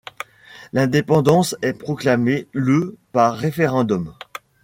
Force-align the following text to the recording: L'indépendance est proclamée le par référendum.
L'indépendance 0.73 1.55
est 1.61 1.73
proclamée 1.75 2.47
le 2.53 2.97
par 3.11 3.35
référendum. 3.37 4.15